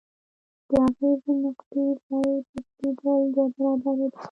د 0.67 0.69
اغیزې 0.85 1.33
نقطې 1.43 1.83
ځای 2.07 2.29
بدلیدل 2.47 2.91
دوه 3.33 3.49
برابره 3.83 4.07
دی. 4.11 4.17